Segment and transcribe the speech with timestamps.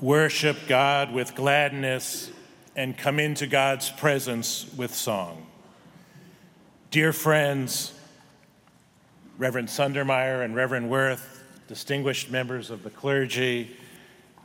[0.00, 2.30] worship God with gladness,
[2.76, 5.44] and come into God's presence with song.
[6.92, 7.92] Dear friends,
[9.36, 13.76] Reverend Sundermeier and Reverend Worth, distinguished members of the clergy,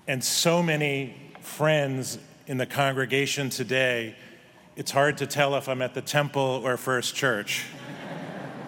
[0.08, 2.18] and so many friends
[2.48, 4.16] in the congregation today,
[4.76, 7.66] it's hard to tell if I'm at the temple or First Church.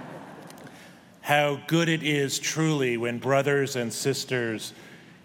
[1.22, 4.74] How good it is truly when brothers and sisters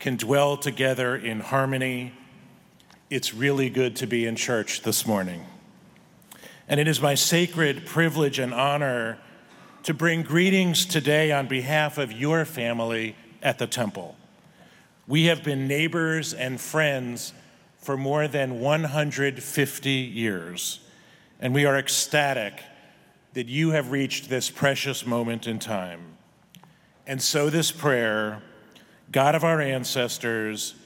[0.01, 2.13] can dwell together in harmony.
[3.11, 5.45] It's really good to be in church this morning.
[6.67, 9.19] And it is my sacred privilege and honor
[9.83, 14.17] to bring greetings today on behalf of your family at the temple.
[15.07, 17.35] We have been neighbors and friends
[17.77, 20.81] for more than 150 years,
[21.41, 22.63] and we are ecstatic
[23.35, 26.01] that you have reached this precious moment in time.
[27.07, 28.43] And so, this prayer
[29.13, 30.77] God of our ancestors,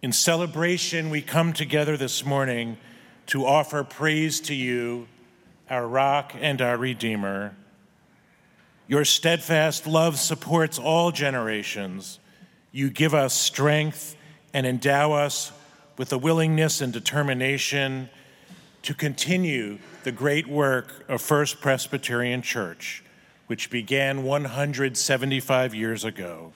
[0.00, 2.78] in celebration, we come together this morning
[3.26, 5.08] to offer praise to you,
[5.68, 7.56] our rock and our redeemer.
[8.86, 12.20] Your steadfast love supports all generations.
[12.70, 14.14] You give us strength
[14.54, 15.50] and endow us
[15.96, 18.08] with the willingness and determination
[18.82, 23.02] to continue the great work of First Presbyterian Church,
[23.48, 26.52] which began 175 years ago.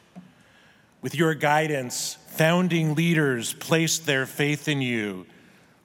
[1.02, 5.26] With your guidance, founding leaders placed their faith in you,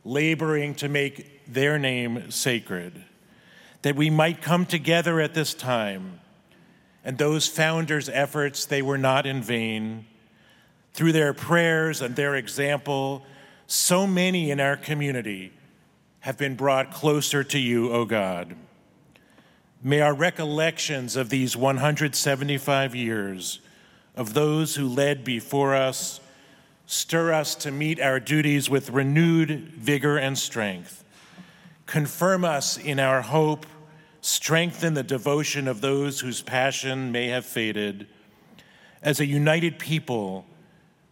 [0.05, 3.03] laboring to make their name sacred,
[3.81, 6.19] that we might come together at this time.
[7.03, 10.05] And those founders' efforts, they were not in vain.
[10.93, 13.25] Through their prayers and their example,
[13.65, 15.51] so many in our community
[16.19, 18.55] have been brought closer to you, O God.
[19.81, 23.61] May our recollections of these 175 years
[24.17, 26.19] of those who led before us.
[26.87, 31.03] Stir us to meet our duties with renewed vigor and strength.
[31.85, 33.65] Confirm us in our hope.
[34.21, 38.07] Strengthen the devotion of those whose passion may have faded.
[39.03, 40.45] As a united people,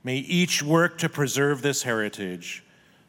[0.04, 2.64] may each work to preserve this heritage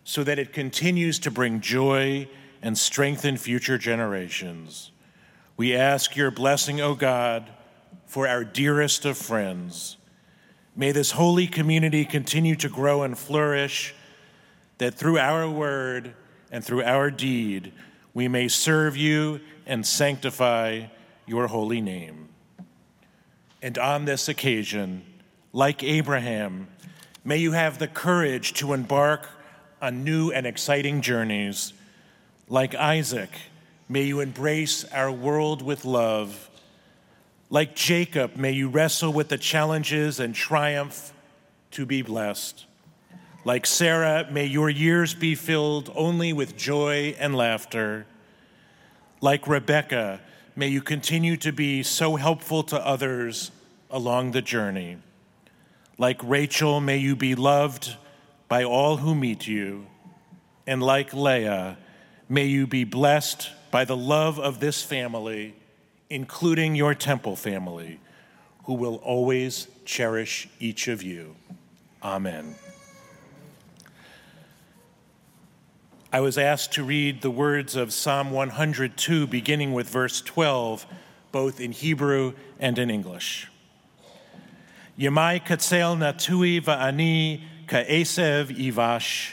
[0.05, 2.29] so that it continues to bring joy
[2.63, 4.91] and strengthen future generations.
[5.57, 7.51] We ask your blessing, O God
[8.07, 9.97] for our dearest of friends.
[10.75, 13.95] May this holy community continue to grow and flourish,
[14.79, 16.15] that through our word
[16.51, 17.73] and through our deed,
[18.15, 20.87] we may serve you and sanctify
[21.27, 22.29] your holy name.
[23.63, 25.05] And on this occasion,
[25.53, 26.69] like Abraham,
[27.25, 29.29] may you have the courage to embark
[29.81, 31.73] on new and exciting journeys.
[32.49, 33.31] Like Isaac,
[33.89, 36.49] may you embrace our world with love
[37.49, 41.13] like Jacob, may you wrestle with the challenges and triumph
[41.73, 42.67] to be blessed.
[43.45, 48.07] Like Sarah, may your years be filled only with joy and laughter.
[49.21, 50.21] Like Rebecca,
[50.57, 53.53] may you continue to be so helpful to others
[53.91, 54.99] along the journey.
[55.99, 57.97] Like Rachel, may you be loved
[58.49, 59.87] by all who meet you.
[60.67, 61.79] And like Leah,
[62.29, 65.55] may you be blessed by the love of this family
[66.11, 68.01] including your temple family,
[68.65, 71.37] who will always cherish each of you.
[72.03, 72.55] Amen.
[76.13, 80.87] I was asked to read the words of Psalm 102, beginning with verse 12,
[81.33, 83.49] both in Hebrew and in English.
[84.99, 89.33] Yemai katzel natui va'ani ka'esev ivash,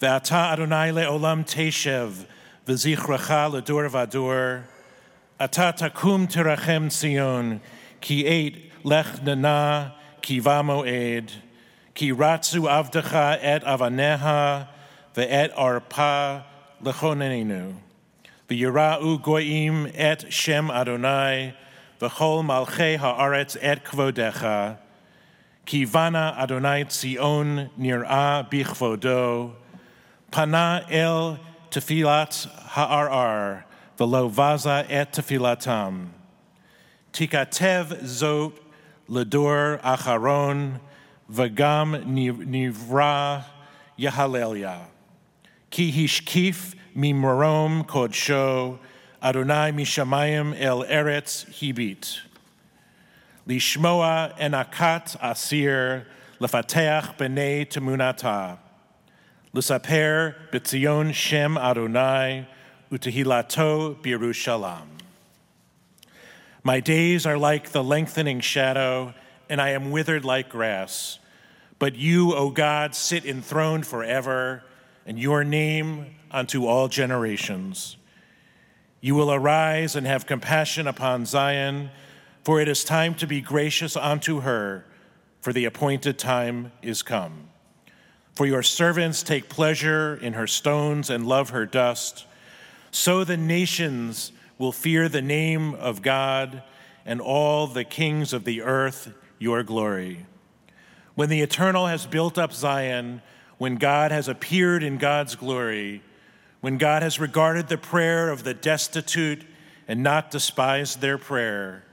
[0.00, 2.26] ve'ata Adonai le'olam teshev,
[2.66, 4.64] v'zichracha l'dur v'adur,
[5.42, 7.62] Ata takum terachem Sion,
[8.02, 11.30] ki et lech nana, ki vamoed,
[11.94, 14.68] ki ratzu avdecha et avaneha,
[15.14, 16.44] ve'et arpa
[16.84, 17.74] lechonenu.
[18.50, 21.54] V'yira'u goyim et shem Adonai,
[21.98, 24.76] v'chol malchei haaretz et kvodecha,
[25.64, 29.52] ki vana Adonai Tzion nir'a bichvodo,
[30.30, 31.38] pana el
[31.70, 33.64] tefilat ha'arar,
[34.00, 36.08] v'lo vaza et tefilatam.
[37.12, 38.58] Tikatev zot
[39.08, 40.80] ledor acharon
[41.30, 43.44] v'gam nivra
[43.98, 44.78] yahalelia.
[45.70, 48.78] Ki hishkif mimorom kodsho
[49.22, 52.20] Adonai mishamayim el eretz hibit.
[53.46, 56.06] Lishmoa enakat asir
[56.40, 58.56] lefateach b'nei temunata.
[59.52, 62.46] L'saper b'tzion shem Adonai
[62.90, 64.86] Utahilato Birushalam.
[66.62, 69.14] My days are like the lengthening shadow,
[69.48, 71.18] and I am withered like grass.
[71.78, 74.64] But you, O God, sit enthroned forever,
[75.06, 77.96] and your name unto all generations.
[79.00, 81.90] You will arise and have compassion upon Zion,
[82.44, 84.84] for it is time to be gracious unto her,
[85.40, 87.48] for the appointed time is come.
[88.34, 92.26] For your servants take pleasure in her stones and love her dust.
[92.90, 96.62] So the nations will fear the name of God,
[97.06, 100.26] and all the kings of the earth your glory.
[101.14, 103.22] When the Eternal has built up Zion,
[103.58, 106.02] when God has appeared in God's glory,
[106.60, 109.44] when God has regarded the prayer of the destitute
[109.88, 111.84] and not despised their prayer,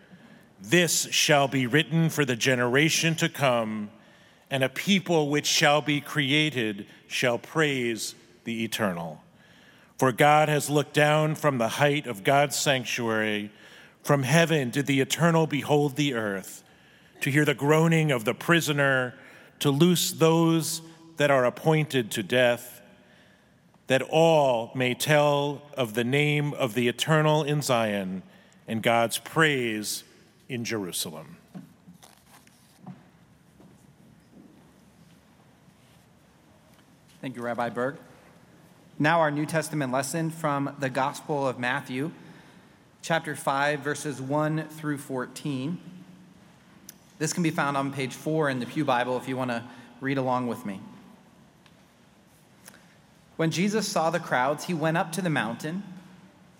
[0.59, 3.91] this shall be written for the generation to come,
[4.49, 9.21] and a people which shall be created shall praise the Eternal.
[9.97, 13.51] For God has looked down from the height of God's sanctuary.
[14.03, 16.63] From heaven did the Eternal behold the earth
[17.21, 19.15] to hear the groaning of the prisoner,
[19.59, 20.81] to loose those
[21.17, 22.79] that are appointed to death,
[23.88, 28.21] that all may tell of the name of the eternal in Zion
[28.67, 30.03] and God's praise
[30.47, 31.38] in Jerusalem.
[37.19, 37.97] Thank you, Rabbi Berg.
[38.99, 42.09] Now, our New Testament lesson from the Gospel of Matthew,
[43.03, 45.77] chapter 5, verses 1 through 14.
[47.19, 49.63] This can be found on page four in the Pew Bible if you want to
[50.01, 50.81] read along with me.
[53.35, 55.83] When Jesus saw the crowds, he went up to the mountain,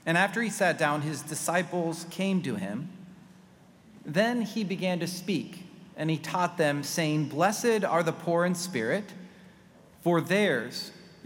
[0.06, 2.88] and after he sat down, his disciples came to him.
[4.06, 5.64] Then he began to speak,
[5.96, 9.06] and he taught them, saying, Blessed are the poor in spirit,
[10.04, 10.92] for theirs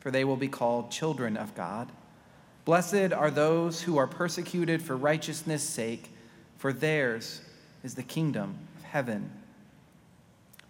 [0.00, 1.90] for they will be called children of God.
[2.64, 6.10] Blessed are those who are persecuted for righteousness' sake,
[6.58, 7.40] for theirs
[7.82, 9.30] is the kingdom of heaven.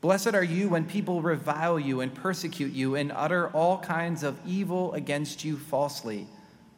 [0.00, 4.38] Blessed are you when people revile you and persecute you and utter all kinds of
[4.46, 6.26] evil against you falsely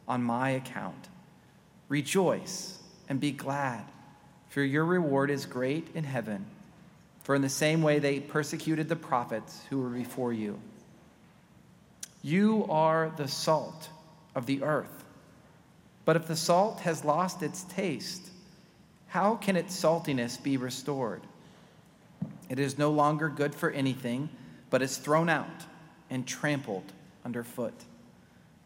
[0.09, 1.09] on my account.
[1.89, 2.79] Rejoice
[3.09, 3.85] and be glad,
[4.49, 6.47] for your reward is great in heaven.
[7.23, 10.59] For in the same way they persecuted the prophets who were before you.
[12.23, 13.89] You are the salt
[14.35, 15.05] of the earth.
[16.05, 18.31] But if the salt has lost its taste,
[19.09, 21.23] how can its saltiness be restored?
[22.49, 24.29] It is no longer good for anything,
[24.71, 25.65] but is thrown out
[26.11, 26.93] and trampled
[27.25, 27.75] underfoot.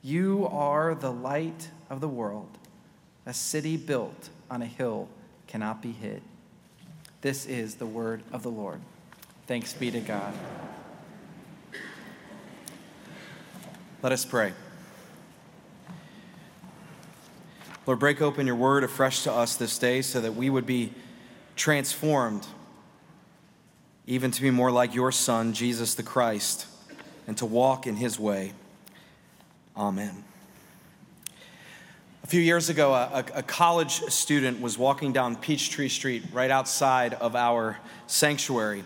[0.02, 2.58] You are the light of the world.
[3.26, 5.08] A city built on a hill
[5.46, 6.22] cannot be hid.
[7.22, 8.80] This is the word of the Lord.
[9.46, 10.32] Thanks be to God.
[14.06, 14.52] Let us pray.
[17.86, 20.92] Lord, break open your word afresh to us this day so that we would be
[21.56, 22.46] transformed,
[24.06, 26.66] even to be more like your Son, Jesus the Christ,
[27.26, 28.52] and to walk in his way.
[29.76, 30.22] Amen.
[32.22, 37.14] A few years ago, a, a, college student was walking down Peachtree Street right outside
[37.14, 38.84] of our sanctuary.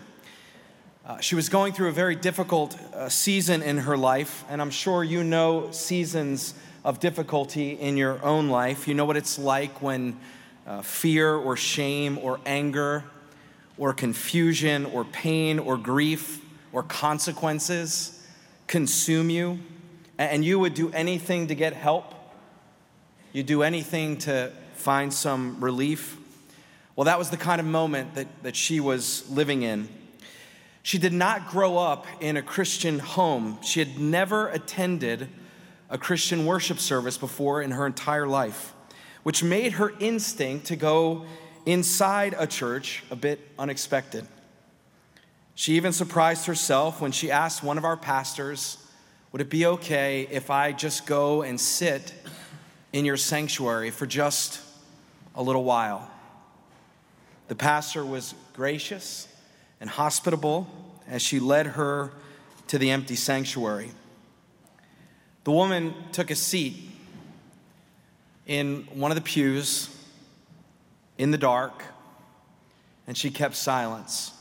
[1.03, 4.69] Uh, she was going through a very difficult uh, season in her life, and I'm
[4.69, 6.53] sure you know seasons
[6.85, 8.87] of difficulty in your own life.
[8.87, 10.19] You know what it's like when
[10.67, 13.03] uh, fear or shame or anger
[13.79, 18.23] or confusion or pain or grief or consequences
[18.67, 19.57] consume you,
[20.19, 22.13] and you would do anything to get help.
[23.33, 26.15] You do anything to find some relief.
[26.95, 29.89] Well, that was the kind of moment that, that she was living in.
[30.83, 33.59] She did not grow up in a Christian home.
[33.61, 35.29] She had never attended
[35.89, 38.73] a Christian worship service before in her entire life,
[39.23, 41.25] which made her instinct to go
[41.65, 44.25] inside a church a bit unexpected.
[45.53, 48.77] She even surprised herself when she asked one of our pastors,
[49.31, 52.13] Would it be okay if I just go and sit
[52.93, 54.59] in your sanctuary for just
[55.35, 56.09] a little while?
[57.49, 59.27] The pastor was gracious
[59.81, 60.67] and hospitable
[61.09, 62.13] as she led her
[62.67, 63.91] to the empty sanctuary.
[65.43, 66.75] The woman took a seat
[68.45, 69.93] in one of the pews
[71.17, 71.83] in the dark,
[73.05, 74.31] and she kept silence.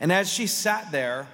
[0.00, 1.28] And as she sat there,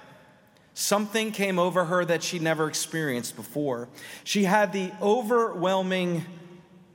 [0.73, 3.89] Something came over her that she'd never experienced before.
[4.23, 6.25] She had the overwhelming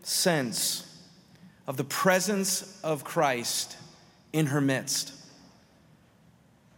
[0.03, 0.83] sense
[1.67, 3.77] of the presence of Christ
[4.33, 5.13] in her midst.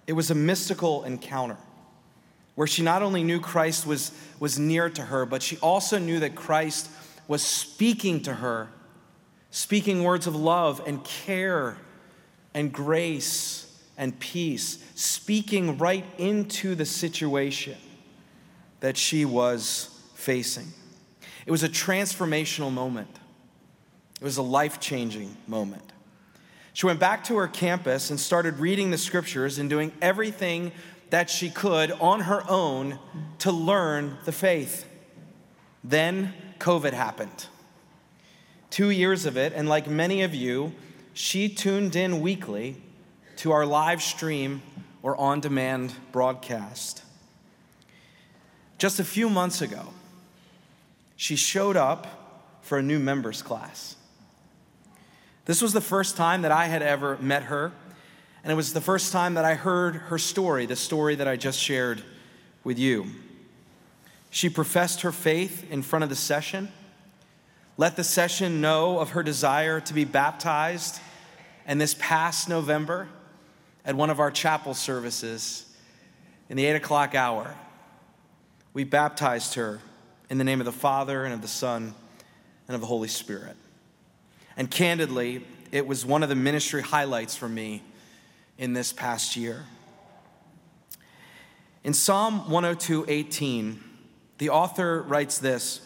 [0.09, 1.59] It was a mystical encounter
[2.55, 4.11] where she not only knew Christ was,
[4.41, 6.91] was near to her, but she also knew that Christ
[7.29, 8.69] was speaking to her,
[9.51, 11.77] speaking words of love and care
[12.55, 17.77] and grace and peace, speaking right into the situation
[18.81, 20.69] that she was facing.
[21.45, 23.15] It was a transformational moment,
[24.21, 25.93] it was a life changing moment.
[26.79, 30.71] She went back to her campus and started reading the scriptures and doing everything
[31.11, 33.01] that she could on her own
[33.41, 34.87] to learn the faith.
[35.83, 37.47] Then COVID happened.
[38.71, 40.73] Two years of it, and like many of you,
[41.15, 42.81] she tuned in weekly
[43.39, 44.63] to our live stream
[45.03, 47.03] or on demand broadcast.
[48.79, 49.89] Just a few months ago,
[51.17, 53.97] she showed up for a new members class.
[55.49, 57.73] This was the first time that I had ever met her,
[58.43, 61.37] and it was the first time that I heard her story, the story that I
[61.37, 62.03] just shared
[62.65, 63.07] with you.
[64.29, 66.71] She professed her faith in front of the session,
[67.79, 71.01] let the session know of her desire to be baptized,
[71.65, 73.09] and this past November,
[73.87, 75.65] at one of our chapel services
[76.51, 77.55] in the eight o'clock hour.
[78.75, 79.81] We baptized her
[80.29, 81.95] in the name of the Father and of the Son
[82.67, 83.57] and of the Holy Spirit.
[84.59, 87.83] And candidly, it was one of the ministry highlights for me
[88.59, 89.65] in this past year.
[91.85, 93.81] In Psalm 102 18,
[94.39, 95.81] the author writes this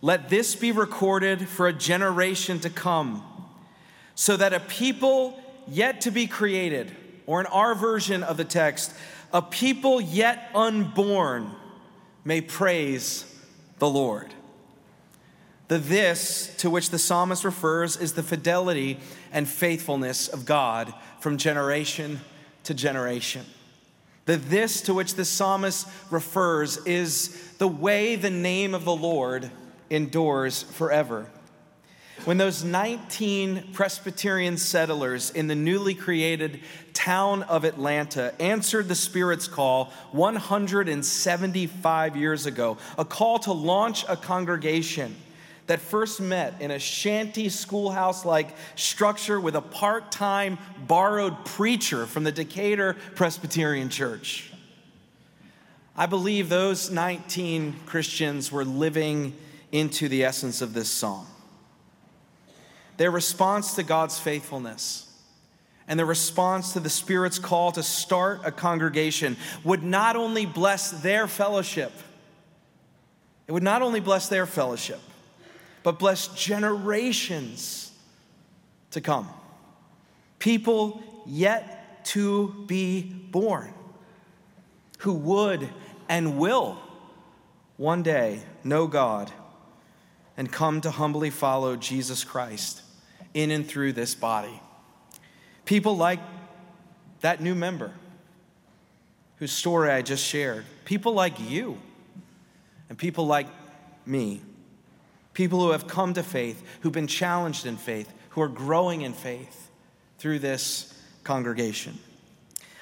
[0.00, 3.22] Let this be recorded for a generation to come,
[4.14, 6.96] so that a people yet to be created
[7.26, 8.94] or in our version of the text,
[9.32, 11.50] a people yet unborn
[12.24, 13.26] may praise
[13.78, 14.32] the Lord.
[15.68, 19.00] The this to which the psalmist refers is the fidelity
[19.32, 22.20] and faithfulness of God from generation
[22.64, 23.44] to generation.
[24.26, 29.50] The this to which the psalmist refers is the way the name of the Lord
[29.90, 31.26] endures forever.
[32.24, 36.60] When those 19 Presbyterian settlers in the newly created
[36.92, 44.16] town of Atlanta answered the Spirit's call 175 years ago, a call to launch a
[44.16, 45.14] congregation
[45.66, 52.06] that first met in a shanty schoolhouse like structure with a part time borrowed preacher
[52.06, 54.52] from the Decatur Presbyterian Church.
[55.96, 59.34] I believe those 19 Christians were living
[59.72, 61.26] into the essence of this song.
[62.98, 65.02] Their response to God's faithfulness
[65.88, 70.90] and their response to the Spirit's call to start a congregation would not only bless
[70.90, 71.92] their fellowship,
[73.46, 75.00] it would not only bless their fellowship,
[75.86, 77.92] but bless generations
[78.90, 79.28] to come.
[80.40, 83.72] People yet to be born
[84.98, 85.68] who would
[86.08, 86.76] and will
[87.76, 89.30] one day know God
[90.36, 92.82] and come to humbly follow Jesus Christ
[93.32, 94.60] in and through this body.
[95.66, 96.18] People like
[97.20, 97.92] that new member
[99.36, 101.78] whose story I just shared, people like you,
[102.88, 103.46] and people like
[104.04, 104.40] me,
[105.36, 109.12] people who have come to faith, who've been challenged in faith, who are growing in
[109.12, 109.70] faith
[110.16, 111.98] through this congregation.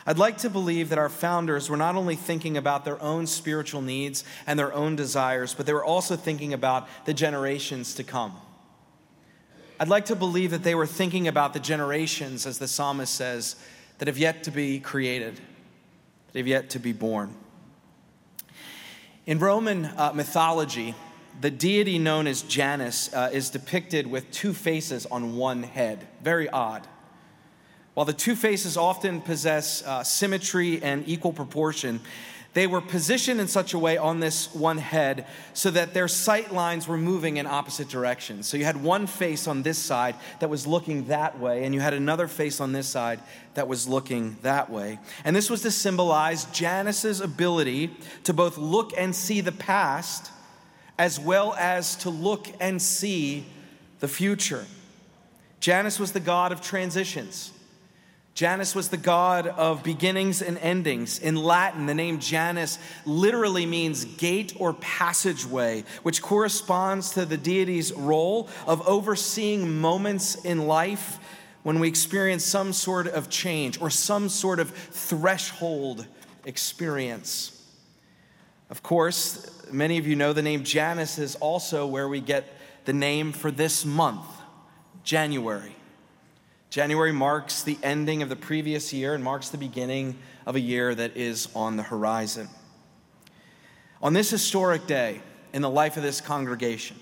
[0.07, 3.83] I'd like to believe that our founders were not only thinking about their own spiritual
[3.83, 8.37] needs and their own desires, but they were also thinking about the generations to come.
[9.81, 13.57] I'd like to believe that they were thinking about the generations, as the psalmist says,
[13.99, 15.41] that have yet to be created,
[16.33, 17.35] that have yet to be born.
[19.27, 20.95] In Roman uh, mythology,
[21.45, 26.09] the deity known as Janus uh, is depicted with two faces on one head.
[26.23, 26.87] Very odd.
[27.93, 32.01] While the two faces often possess uh, symmetry and equal proportion,
[32.55, 36.51] they were positioned in such a way on this one head so that their sight
[36.51, 38.49] lines were moving in opposite directions.
[38.49, 41.83] So you had one face on this side that was looking that way, and you
[41.83, 43.21] had another face on this side
[43.53, 44.99] that was looking that way.
[45.27, 47.91] And this was to symbolize Janus's ability
[48.23, 50.31] to both look and see the past
[50.99, 53.45] as well as to look and see
[54.01, 54.67] the future.
[55.61, 57.53] Janus was the god of transitions.
[58.35, 61.21] Janus was the god of beginnings and endings.
[61.21, 67.93] In Latin, the name Janus literally means gate or passageway, which corresponds to the deity's
[67.93, 71.19] role of overseeing moments in life
[71.63, 76.07] when we experience some sort of change or some sort of threshold
[76.45, 77.64] experience.
[78.71, 82.45] Of course, many of you know the name Janus is also where we get
[82.85, 84.27] the name for this month,
[85.03, 85.77] January.
[86.71, 90.93] January marks the ending of the previous year and marks the beginning of a year
[90.93, 92.49] that is on the horizon.
[94.03, 95.21] On this historic day
[95.53, 96.97] in the life of this congregation,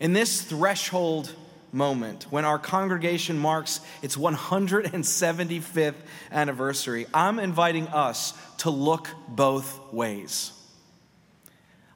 [0.00, 1.30] in this threshold
[1.70, 5.94] moment when our congregation marks its 175th
[6.32, 10.53] anniversary, I'm inviting us to look both ways.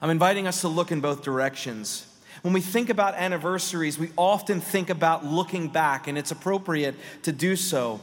[0.00, 2.06] I'm inviting us to look in both directions.
[2.42, 7.32] When we think about anniversaries, we often think about looking back, and it's appropriate to
[7.32, 8.00] do so.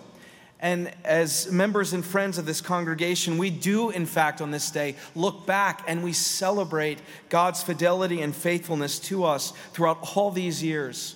[0.59, 4.95] And as members and friends of this congregation, we do, in fact, on this day,
[5.13, 6.99] look back and we celebrate
[7.29, 11.14] God's fidelity and faithfulness to us throughout all these years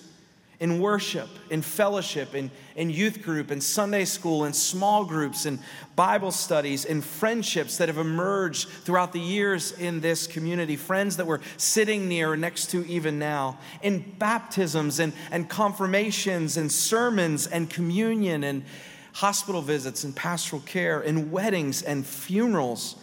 [0.60, 5.58] in worship, in fellowship, in, in youth group, in Sunday school, in small groups, in
[5.96, 11.26] Bible studies, in friendships that have emerged throughout the years in this community, friends that
[11.26, 17.46] we're sitting near or next to even now, in baptisms and, and confirmations and sermons
[17.46, 18.62] and communion and
[19.14, 22.96] hospital visits and pastoral care, in weddings and funerals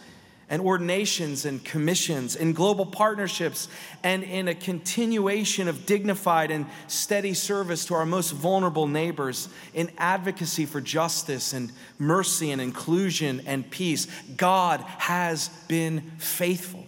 [0.50, 3.68] and ordinations and commissions, in global partnerships,
[4.02, 9.90] and in a continuation of dignified and steady service to our most vulnerable neighbors, in
[9.98, 14.06] advocacy for justice and mercy and inclusion and peace.
[14.36, 16.86] God has been faithful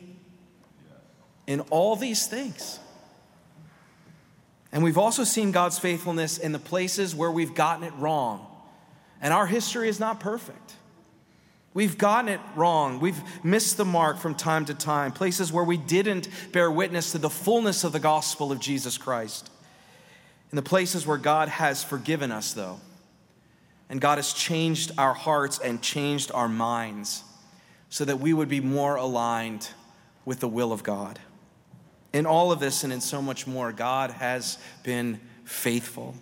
[1.46, 2.78] in all these things.
[4.72, 8.46] And we've also seen God's faithfulness in the places where we've gotten it wrong.
[9.20, 10.76] And our history is not perfect.
[11.72, 12.98] We've gotten it wrong.
[12.98, 17.18] We've missed the mark from time to time, places where we didn't bear witness to
[17.18, 19.50] the fullness of the gospel of Jesus Christ.
[20.50, 22.80] In the places where God has forgiven us, though,
[23.88, 27.22] and God has changed our hearts and changed our minds
[27.88, 29.68] so that we would be more aligned
[30.24, 31.20] with the will of God.
[32.12, 36.14] In all of this and in so much more, God has been faithful.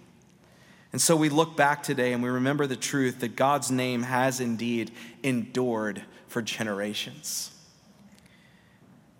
[0.93, 4.41] And so we look back today and we remember the truth that God's name has
[4.41, 4.91] indeed
[5.23, 7.51] endured for generations.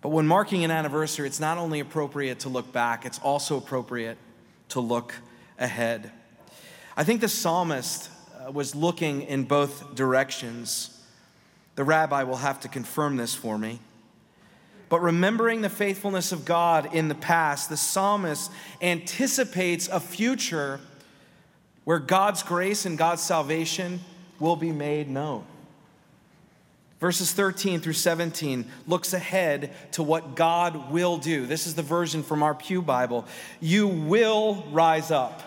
[0.01, 4.17] But when marking an anniversary, it's not only appropriate to look back, it's also appropriate
[4.69, 5.13] to look
[5.57, 6.11] ahead.
[6.95, 8.09] I think the psalmist
[8.47, 11.03] uh, was looking in both directions.
[11.75, 13.79] The rabbi will have to confirm this for me.
[14.87, 18.51] But remembering the faithfulness of God in the past, the psalmist
[18.81, 20.79] anticipates a future
[21.89, 23.99] where God's grace and God's salvation
[24.39, 25.43] will be made known.
[26.99, 31.47] Verses 13 through 17 looks ahead to what God will do.
[31.47, 33.25] This is the version from our Pew Bible.
[33.59, 35.41] You will rise up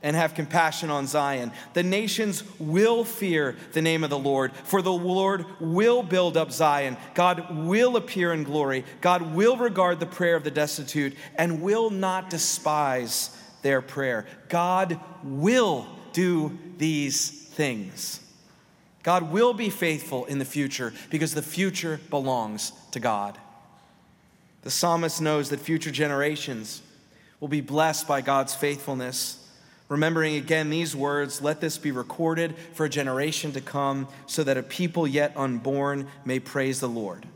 [0.00, 1.50] and have compassion on Zion.
[1.72, 6.52] The nations will fear the name of the Lord, for the Lord will build up
[6.52, 6.96] Zion.
[7.14, 8.84] God will appear in glory.
[9.00, 14.26] God will regard the prayer of the destitute and will not despise their prayer.
[14.48, 18.20] God will do these things.
[19.02, 23.36] God will be faithful in the future because the future belongs to God.
[24.62, 26.82] The psalmist knows that future generations
[27.40, 29.40] will be blessed by God's faithfulness.
[29.88, 34.56] Remembering again these words, let this be recorded for a generation to come, so that
[34.56, 37.26] a people yet unborn may praise the Lord.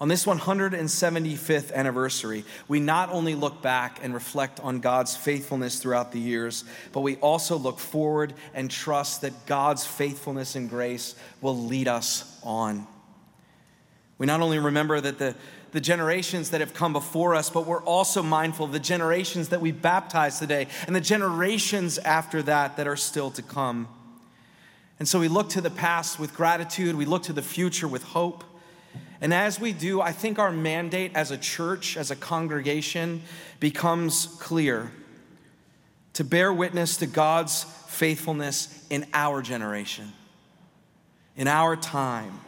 [0.00, 6.10] On this 175th anniversary, we not only look back and reflect on God's faithfulness throughout
[6.10, 11.66] the years, but we also look forward and trust that God's faithfulness and grace will
[11.66, 12.86] lead us on.
[14.16, 15.34] We not only remember that the,
[15.72, 19.60] the generations that have come before us, but we're also mindful of the generations that
[19.60, 23.86] we baptize today and the generations after that that are still to come.
[24.98, 28.02] And so we look to the past with gratitude, we look to the future with
[28.02, 28.44] hope.
[29.20, 33.22] And as we do, I think our mandate as a church, as a congregation,
[33.58, 34.90] becomes clear
[36.14, 40.12] to bear witness to God's faithfulness in our generation,
[41.36, 42.40] in our time.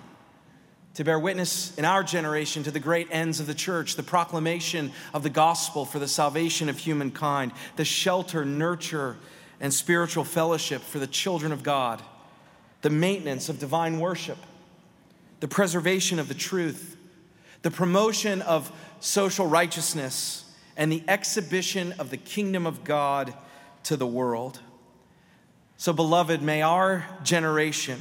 [0.96, 4.92] To bear witness in our generation to the great ends of the church, the proclamation
[5.14, 9.16] of the gospel for the salvation of humankind, the shelter, nurture,
[9.58, 12.02] and spiritual fellowship for the children of God,
[12.82, 14.36] the maintenance of divine worship
[15.42, 16.96] the preservation of the truth,
[17.62, 20.44] the promotion of social righteousness,
[20.76, 23.34] and the exhibition of the kingdom of God
[23.82, 24.60] to the world.
[25.78, 28.00] So, beloved, may our generation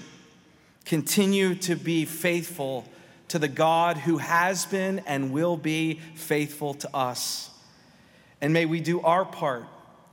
[0.85, 2.85] continue to be faithful
[3.29, 7.49] to the God who has been and will be faithful to us.
[8.39, 9.65] And may we do our part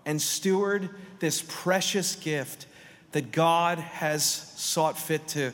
[0.06, 0.88] and steward
[1.18, 2.64] this precious gift
[3.12, 5.52] that God has sought fit to,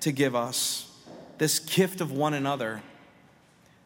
[0.00, 0.90] to give us.
[1.38, 2.82] This gift of one another,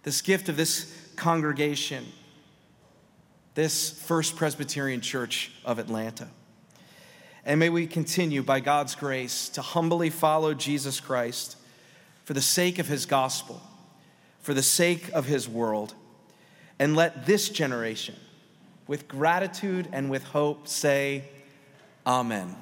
[0.02, 2.06] this gift of this congregation,
[3.54, 6.28] this First Presbyterian Church of Atlanta.
[7.44, 11.56] And may we continue, by God's grace, to humbly follow Jesus Christ
[12.24, 13.62] for the sake of his gospel,
[14.40, 15.94] for the sake of his world.
[16.78, 18.16] And let this generation,
[18.86, 21.24] with gratitude and with hope, say,
[22.06, 22.54] Amen.